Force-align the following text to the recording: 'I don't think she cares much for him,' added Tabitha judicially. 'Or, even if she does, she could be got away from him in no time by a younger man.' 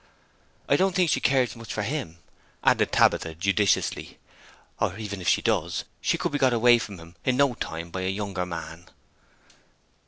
'I 0.67 0.77
don't 0.77 0.95
think 0.95 1.11
she 1.11 1.19
cares 1.19 1.55
much 1.55 1.71
for 1.71 1.83
him,' 1.83 2.17
added 2.63 2.91
Tabitha 2.91 3.35
judicially. 3.35 4.17
'Or, 4.79 4.97
even 4.97 5.21
if 5.21 5.27
she 5.27 5.43
does, 5.43 5.83
she 6.01 6.17
could 6.17 6.31
be 6.31 6.39
got 6.39 6.53
away 6.53 6.79
from 6.79 6.97
him 6.99 7.15
in 7.23 7.37
no 7.37 7.53
time 7.53 7.91
by 7.91 8.01
a 8.01 8.09
younger 8.09 8.47
man.' 8.47 8.89